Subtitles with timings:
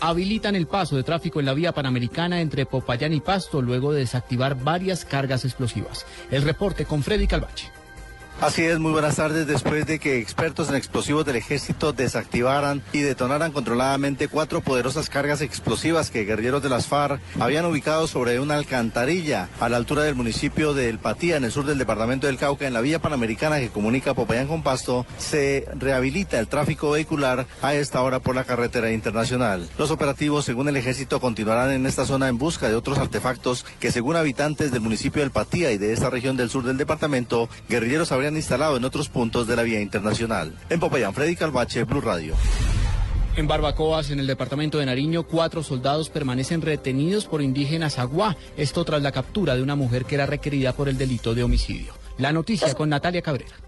[0.00, 4.00] Habilitan el paso de tráfico en la vía panamericana entre Popayán y Pasto luego de
[4.00, 6.06] desactivar varias cargas explosivas.
[6.30, 7.77] El reporte con Freddy Calvache.
[8.40, 9.48] Así es, muy buenas tardes.
[9.48, 15.40] Después de que expertos en explosivos del ejército desactivaran y detonaran controladamente cuatro poderosas cargas
[15.40, 20.14] explosivas que guerrilleros de las FARC habían ubicado sobre una alcantarilla a la altura del
[20.14, 23.58] municipio de El Patía, en el sur del departamento del Cauca, en la vía panamericana
[23.58, 28.44] que comunica Popayán con Pasto, se rehabilita el tráfico vehicular a esta hora por la
[28.44, 29.68] carretera internacional.
[29.78, 33.90] Los operativos, según el ejército, continuarán en esta zona en busca de otros artefactos que,
[33.90, 38.12] según habitantes del municipio del Patía y de esta región del sur del departamento, guerrilleros
[38.12, 40.54] habrían instalado en otros puntos de la vía internacional.
[40.70, 42.34] En Popayán, Freddy Calvache, Blue Radio.
[43.36, 48.36] En Barbacoas, en el departamento de Nariño, cuatro soldados permanecen retenidos por indígenas aguá.
[48.56, 51.94] Esto tras la captura de una mujer que era requerida por el delito de homicidio.
[52.18, 53.67] La noticia con Natalia Cabrera.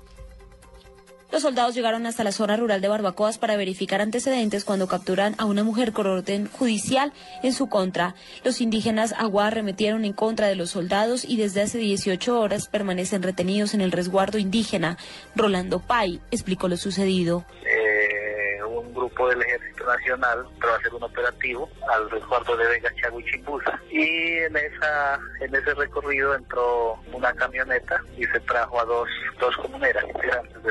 [1.32, 5.44] Los soldados llegaron hasta la zona rural de Barbacoas para verificar antecedentes cuando capturan a
[5.44, 7.12] una mujer con orden judicial
[7.44, 8.16] en su contra.
[8.42, 13.22] Los indígenas Agua arremetieron en contra de los soldados y desde hace 18 horas permanecen
[13.22, 14.98] retenidos en el resguardo indígena.
[15.36, 17.44] Rolando Pay explicó lo sucedido.
[17.64, 22.90] Eh, un grupo del Ejército Nacional va a hacer un operativo al resguardo de Vega
[23.30, 23.80] Chimbusa.
[23.90, 29.08] Y en, esa, en ese recorrido entró una camioneta y se trajo a dos,
[29.38, 30.69] dos comuneras integrantes de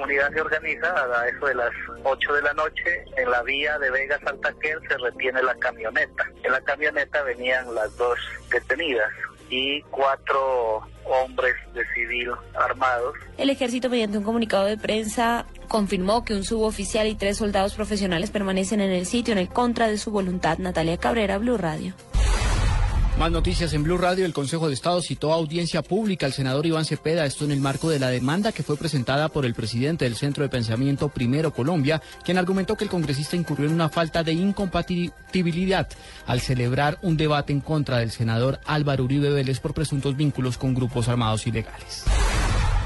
[0.00, 1.70] comunidad se organiza a eso de las
[2.04, 6.26] 8 de la noche en la vía de Vega Saltaquel se retiene la camioneta.
[6.42, 8.18] En la camioneta venían las dos
[8.50, 9.10] detenidas
[9.50, 13.14] y cuatro hombres de civil armados.
[13.36, 18.30] El ejército, mediante un comunicado de prensa, confirmó que un suboficial y tres soldados profesionales
[18.30, 20.56] permanecen en el sitio en el contra de su voluntad.
[20.58, 21.92] Natalia Cabrera, Blue Radio.
[23.18, 24.24] Más noticias en Blue Radio.
[24.24, 27.60] El Consejo de Estado citó a audiencia pública al senador Iván Cepeda, esto en el
[27.60, 31.52] marco de la demanda que fue presentada por el presidente del Centro de Pensamiento Primero
[31.52, 35.88] Colombia, quien argumentó que el congresista incurrió en una falta de incompatibilidad
[36.26, 40.74] al celebrar un debate en contra del senador Álvaro Uribe Vélez por presuntos vínculos con
[40.74, 42.04] grupos armados ilegales.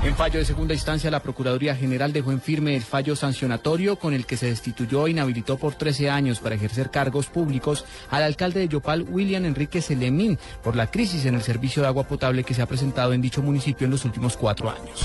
[0.05, 4.13] En fallo de segunda instancia, la Procuraduría General dejó en firme el fallo sancionatorio con
[4.13, 8.61] el que se destituyó e inhabilitó por 13 años para ejercer cargos públicos al alcalde
[8.61, 12.53] de Yopal, William Enrique Selemín, por la crisis en el servicio de agua potable que
[12.53, 15.01] se ha presentado en dicho municipio en los últimos cuatro años.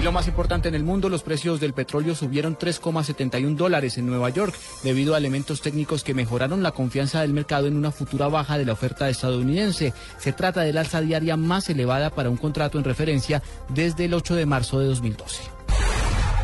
[0.00, 4.06] Y lo más importante en el mundo, los precios del petróleo subieron 3,71 dólares en
[4.06, 8.28] Nueva York debido a elementos técnicos que mejoraron la confianza del mercado en una futura
[8.28, 9.92] baja de la oferta estadounidense.
[10.16, 14.36] Se trata del alza diaria más elevada para un contrato en referencia desde el 8
[14.36, 15.42] de marzo de 2012.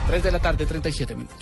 [0.09, 1.39] 3 de la tarde, 37 minutos.